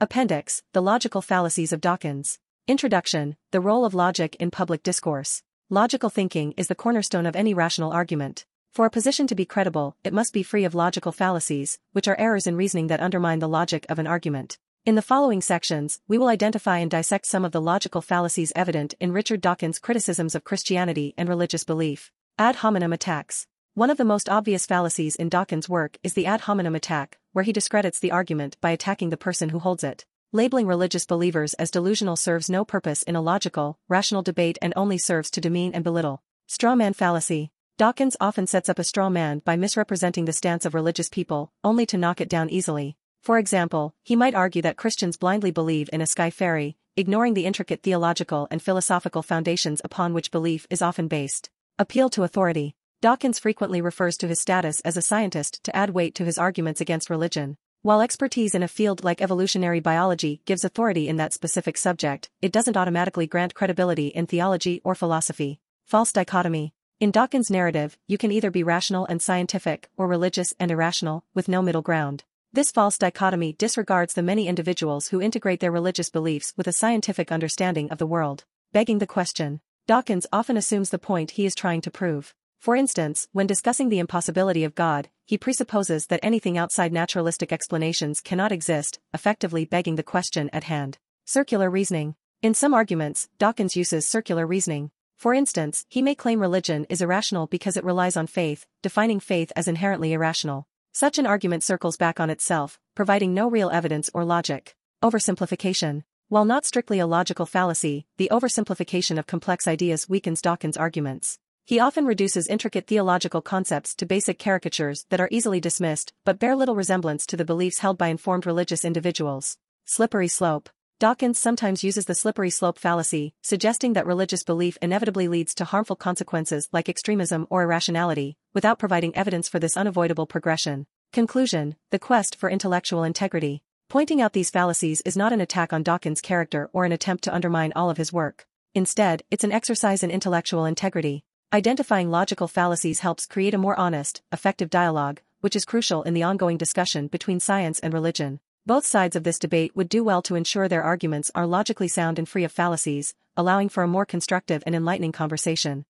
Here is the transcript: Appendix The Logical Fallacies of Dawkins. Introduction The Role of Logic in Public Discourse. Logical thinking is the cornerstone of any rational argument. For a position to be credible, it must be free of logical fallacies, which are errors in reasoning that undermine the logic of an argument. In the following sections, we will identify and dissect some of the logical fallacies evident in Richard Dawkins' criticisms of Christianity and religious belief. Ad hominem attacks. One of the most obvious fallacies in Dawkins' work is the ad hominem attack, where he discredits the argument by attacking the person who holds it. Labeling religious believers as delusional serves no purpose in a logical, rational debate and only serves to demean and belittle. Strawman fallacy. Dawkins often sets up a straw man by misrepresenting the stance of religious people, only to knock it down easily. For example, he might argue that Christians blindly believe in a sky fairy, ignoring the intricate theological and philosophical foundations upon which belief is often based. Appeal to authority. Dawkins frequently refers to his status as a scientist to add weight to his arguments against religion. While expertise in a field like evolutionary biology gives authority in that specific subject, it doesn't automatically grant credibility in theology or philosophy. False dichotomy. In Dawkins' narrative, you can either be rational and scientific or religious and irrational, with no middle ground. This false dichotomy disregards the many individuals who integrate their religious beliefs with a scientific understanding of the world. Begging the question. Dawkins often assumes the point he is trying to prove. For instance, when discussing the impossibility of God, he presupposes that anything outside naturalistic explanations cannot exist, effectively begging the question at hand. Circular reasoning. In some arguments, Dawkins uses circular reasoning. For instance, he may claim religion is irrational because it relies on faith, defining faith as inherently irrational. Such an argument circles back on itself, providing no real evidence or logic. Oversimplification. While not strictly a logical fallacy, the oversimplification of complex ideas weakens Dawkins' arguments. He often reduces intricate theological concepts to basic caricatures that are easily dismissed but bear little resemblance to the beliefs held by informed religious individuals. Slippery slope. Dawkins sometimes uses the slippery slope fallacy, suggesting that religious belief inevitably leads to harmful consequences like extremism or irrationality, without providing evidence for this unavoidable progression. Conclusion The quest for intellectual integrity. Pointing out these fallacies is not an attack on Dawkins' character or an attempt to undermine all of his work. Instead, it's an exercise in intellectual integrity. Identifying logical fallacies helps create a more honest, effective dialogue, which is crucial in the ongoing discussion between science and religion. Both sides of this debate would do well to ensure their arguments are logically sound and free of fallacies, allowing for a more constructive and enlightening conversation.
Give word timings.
Appendix 0.00 0.62
The 0.74 0.80
Logical 0.80 1.20
Fallacies 1.20 1.72
of 1.72 1.80
Dawkins. 1.80 2.38
Introduction 2.68 3.34
The 3.50 3.60
Role 3.60 3.84
of 3.84 3.94
Logic 3.94 4.36
in 4.38 4.52
Public 4.52 4.84
Discourse. 4.84 5.42
Logical 5.70 6.08
thinking 6.08 6.54
is 6.56 6.68
the 6.68 6.76
cornerstone 6.76 7.26
of 7.26 7.34
any 7.34 7.52
rational 7.52 7.90
argument. 7.90 8.46
For 8.70 8.86
a 8.86 8.90
position 8.90 9.26
to 9.26 9.34
be 9.34 9.44
credible, 9.44 9.96
it 10.04 10.12
must 10.12 10.32
be 10.32 10.44
free 10.44 10.62
of 10.62 10.72
logical 10.72 11.10
fallacies, 11.10 11.80
which 11.94 12.06
are 12.06 12.14
errors 12.16 12.46
in 12.46 12.54
reasoning 12.54 12.86
that 12.86 13.00
undermine 13.00 13.40
the 13.40 13.48
logic 13.48 13.86
of 13.88 13.98
an 13.98 14.06
argument. 14.06 14.56
In 14.86 14.94
the 14.94 15.02
following 15.02 15.40
sections, 15.40 16.00
we 16.06 16.16
will 16.16 16.28
identify 16.28 16.78
and 16.78 16.88
dissect 16.88 17.26
some 17.26 17.44
of 17.44 17.50
the 17.50 17.60
logical 17.60 18.00
fallacies 18.00 18.52
evident 18.54 18.94
in 19.00 19.10
Richard 19.10 19.40
Dawkins' 19.40 19.80
criticisms 19.80 20.36
of 20.36 20.44
Christianity 20.44 21.12
and 21.18 21.28
religious 21.28 21.64
belief. 21.64 22.12
Ad 22.38 22.54
hominem 22.54 22.92
attacks. 22.92 23.48
One 23.74 23.90
of 23.90 23.96
the 23.96 24.04
most 24.04 24.28
obvious 24.28 24.64
fallacies 24.64 25.16
in 25.16 25.28
Dawkins' 25.28 25.68
work 25.68 25.98
is 26.04 26.14
the 26.14 26.26
ad 26.26 26.42
hominem 26.42 26.76
attack, 26.76 27.18
where 27.38 27.44
he 27.44 27.52
discredits 27.52 28.00
the 28.00 28.10
argument 28.10 28.56
by 28.60 28.72
attacking 28.72 29.10
the 29.10 29.16
person 29.16 29.50
who 29.50 29.60
holds 29.60 29.84
it. 29.84 30.04
Labeling 30.32 30.66
religious 30.66 31.06
believers 31.06 31.54
as 31.54 31.70
delusional 31.70 32.16
serves 32.16 32.50
no 32.50 32.64
purpose 32.64 33.04
in 33.04 33.14
a 33.14 33.20
logical, 33.20 33.78
rational 33.88 34.22
debate 34.22 34.58
and 34.60 34.72
only 34.74 34.98
serves 34.98 35.30
to 35.30 35.40
demean 35.40 35.72
and 35.72 35.84
belittle. 35.84 36.20
Strawman 36.48 36.96
fallacy. 36.96 37.52
Dawkins 37.76 38.16
often 38.20 38.48
sets 38.48 38.68
up 38.68 38.80
a 38.80 38.82
straw 38.82 39.08
man 39.08 39.40
by 39.44 39.54
misrepresenting 39.54 40.24
the 40.24 40.32
stance 40.32 40.66
of 40.66 40.74
religious 40.74 41.08
people, 41.08 41.52
only 41.62 41.86
to 41.86 41.96
knock 41.96 42.20
it 42.20 42.28
down 42.28 42.50
easily. 42.50 42.96
For 43.22 43.38
example, 43.38 43.94
he 44.02 44.16
might 44.16 44.34
argue 44.34 44.62
that 44.62 44.76
Christians 44.76 45.16
blindly 45.16 45.52
believe 45.52 45.88
in 45.92 46.00
a 46.00 46.06
sky 46.06 46.30
fairy, 46.30 46.76
ignoring 46.96 47.34
the 47.34 47.46
intricate 47.46 47.84
theological 47.84 48.48
and 48.50 48.60
philosophical 48.60 49.22
foundations 49.22 49.80
upon 49.84 50.12
which 50.12 50.32
belief 50.32 50.66
is 50.70 50.82
often 50.82 51.06
based. 51.06 51.50
Appeal 51.78 52.10
to 52.10 52.24
authority. 52.24 52.74
Dawkins 53.00 53.38
frequently 53.38 53.80
refers 53.80 54.16
to 54.16 54.26
his 54.26 54.40
status 54.40 54.80
as 54.80 54.96
a 54.96 55.02
scientist 55.02 55.62
to 55.62 55.76
add 55.76 55.90
weight 55.90 56.16
to 56.16 56.24
his 56.24 56.36
arguments 56.36 56.80
against 56.80 57.08
religion. 57.08 57.56
While 57.82 58.00
expertise 58.00 58.56
in 58.56 58.64
a 58.64 58.66
field 58.66 59.04
like 59.04 59.22
evolutionary 59.22 59.78
biology 59.78 60.42
gives 60.46 60.64
authority 60.64 61.08
in 61.08 61.14
that 61.18 61.32
specific 61.32 61.76
subject, 61.76 62.28
it 62.42 62.50
doesn't 62.50 62.76
automatically 62.76 63.28
grant 63.28 63.54
credibility 63.54 64.08
in 64.08 64.26
theology 64.26 64.80
or 64.82 64.96
philosophy. 64.96 65.60
False 65.84 66.10
dichotomy. 66.10 66.74
In 66.98 67.12
Dawkins' 67.12 67.52
narrative, 67.52 67.96
you 68.08 68.18
can 68.18 68.32
either 68.32 68.50
be 68.50 68.64
rational 68.64 69.06
and 69.06 69.22
scientific 69.22 69.88
or 69.96 70.08
religious 70.08 70.52
and 70.58 70.72
irrational, 70.72 71.22
with 71.34 71.46
no 71.46 71.62
middle 71.62 71.82
ground. 71.82 72.24
This 72.52 72.72
false 72.72 72.98
dichotomy 72.98 73.52
disregards 73.52 74.14
the 74.14 74.24
many 74.24 74.48
individuals 74.48 75.06
who 75.08 75.22
integrate 75.22 75.60
their 75.60 75.70
religious 75.70 76.10
beliefs 76.10 76.52
with 76.56 76.66
a 76.66 76.72
scientific 76.72 77.30
understanding 77.30 77.92
of 77.92 77.98
the 77.98 78.08
world. 78.08 78.44
Begging 78.72 78.98
the 78.98 79.06
question. 79.06 79.60
Dawkins 79.86 80.26
often 80.32 80.56
assumes 80.56 80.90
the 80.90 80.98
point 80.98 81.30
he 81.30 81.46
is 81.46 81.54
trying 81.54 81.80
to 81.82 81.92
prove. 81.92 82.34
For 82.58 82.74
instance, 82.74 83.28
when 83.32 83.46
discussing 83.46 83.88
the 83.88 84.00
impossibility 84.00 84.64
of 84.64 84.74
God, 84.74 85.08
he 85.24 85.38
presupposes 85.38 86.06
that 86.06 86.20
anything 86.22 86.58
outside 86.58 86.92
naturalistic 86.92 87.52
explanations 87.52 88.20
cannot 88.20 88.50
exist, 88.50 88.98
effectively 89.14 89.64
begging 89.64 89.94
the 89.94 90.02
question 90.02 90.50
at 90.52 90.64
hand. 90.64 90.98
Circular 91.24 91.70
reasoning. 91.70 92.16
In 92.42 92.54
some 92.54 92.74
arguments, 92.74 93.28
Dawkins 93.38 93.76
uses 93.76 94.08
circular 94.08 94.46
reasoning. 94.46 94.90
For 95.16 95.34
instance, 95.34 95.84
he 95.88 96.02
may 96.02 96.14
claim 96.14 96.40
religion 96.40 96.84
is 96.88 97.00
irrational 97.00 97.46
because 97.46 97.76
it 97.76 97.84
relies 97.84 98.16
on 98.16 98.26
faith, 98.26 98.66
defining 98.82 99.20
faith 99.20 99.52
as 99.54 99.68
inherently 99.68 100.12
irrational. 100.12 100.66
Such 100.92 101.18
an 101.18 101.26
argument 101.26 101.62
circles 101.62 101.96
back 101.96 102.18
on 102.18 102.30
itself, 102.30 102.80
providing 102.94 103.34
no 103.34 103.48
real 103.48 103.70
evidence 103.70 104.10
or 104.12 104.24
logic. 104.24 104.74
Oversimplification. 105.02 106.02
While 106.28 106.44
not 106.44 106.64
strictly 106.64 106.98
a 106.98 107.06
logical 107.06 107.46
fallacy, 107.46 108.06
the 108.16 108.30
oversimplification 108.32 109.18
of 109.18 109.26
complex 109.26 109.68
ideas 109.68 110.08
weakens 110.08 110.42
Dawkins' 110.42 110.76
arguments. 110.76 111.38
He 111.68 111.80
often 111.80 112.06
reduces 112.06 112.46
intricate 112.46 112.86
theological 112.86 113.42
concepts 113.42 113.94
to 113.96 114.06
basic 114.06 114.38
caricatures 114.38 115.04
that 115.10 115.20
are 115.20 115.28
easily 115.30 115.60
dismissed 115.60 116.14
but 116.24 116.38
bear 116.38 116.56
little 116.56 116.74
resemblance 116.74 117.26
to 117.26 117.36
the 117.36 117.44
beliefs 117.44 117.80
held 117.80 117.98
by 117.98 118.08
informed 118.08 118.46
religious 118.46 118.86
individuals. 118.86 119.58
Slippery 119.84 120.28
slope. 120.28 120.70
Dawkins 120.98 121.38
sometimes 121.38 121.84
uses 121.84 122.06
the 122.06 122.14
slippery 122.14 122.48
slope 122.48 122.78
fallacy, 122.78 123.34
suggesting 123.42 123.92
that 123.92 124.06
religious 124.06 124.44
belief 124.44 124.78
inevitably 124.80 125.28
leads 125.28 125.54
to 125.56 125.66
harmful 125.66 125.94
consequences 125.94 126.70
like 126.72 126.88
extremism 126.88 127.46
or 127.50 127.64
irrationality, 127.64 128.38
without 128.54 128.78
providing 128.78 129.14
evidence 129.14 129.46
for 129.46 129.58
this 129.58 129.76
unavoidable 129.76 130.26
progression. 130.26 130.86
Conclusion 131.12 131.76
The 131.90 131.98
quest 131.98 132.34
for 132.34 132.48
intellectual 132.48 133.04
integrity. 133.04 133.62
Pointing 133.90 134.22
out 134.22 134.32
these 134.32 134.48
fallacies 134.48 135.02
is 135.02 135.18
not 135.18 135.34
an 135.34 135.42
attack 135.42 135.74
on 135.74 135.82
Dawkins' 135.82 136.22
character 136.22 136.70
or 136.72 136.86
an 136.86 136.92
attempt 136.92 137.24
to 137.24 137.34
undermine 137.34 137.74
all 137.76 137.90
of 137.90 137.98
his 137.98 138.10
work. 138.10 138.46
Instead, 138.74 139.22
it's 139.30 139.44
an 139.44 139.52
exercise 139.52 140.02
in 140.02 140.10
intellectual 140.10 140.64
integrity. 140.64 141.24
Identifying 141.50 142.10
logical 142.10 142.46
fallacies 142.46 143.00
helps 143.00 143.24
create 143.24 143.54
a 143.54 143.58
more 143.58 143.74
honest, 143.80 144.20
effective 144.30 144.68
dialogue, 144.68 145.22
which 145.40 145.56
is 145.56 145.64
crucial 145.64 146.02
in 146.02 146.12
the 146.12 146.22
ongoing 146.22 146.58
discussion 146.58 147.06
between 147.06 147.40
science 147.40 147.78
and 147.78 147.94
religion. 147.94 148.40
Both 148.66 148.84
sides 148.84 149.16
of 149.16 149.24
this 149.24 149.38
debate 149.38 149.74
would 149.74 149.88
do 149.88 150.04
well 150.04 150.20
to 150.22 150.34
ensure 150.34 150.68
their 150.68 150.82
arguments 150.82 151.30
are 151.34 151.46
logically 151.46 151.88
sound 151.88 152.18
and 152.18 152.28
free 152.28 152.44
of 152.44 152.52
fallacies, 152.52 153.14
allowing 153.34 153.70
for 153.70 153.82
a 153.82 153.88
more 153.88 154.04
constructive 154.04 154.62
and 154.66 154.74
enlightening 154.74 155.12
conversation. 155.12 155.86